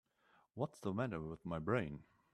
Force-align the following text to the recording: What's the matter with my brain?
What's 0.55 0.79
the 0.79 0.95
matter 0.95 1.19
with 1.21 1.45
my 1.45 1.59
brain? 1.59 2.05